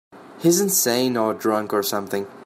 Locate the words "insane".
0.59-1.15